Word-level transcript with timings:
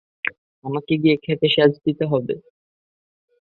আমাকে 0.65 0.93
গিয়ে 1.01 1.17
ক্ষেতে 1.17 1.47
সেচ 1.49 1.73
দিতে 1.85 2.03
হবে। 2.11 2.33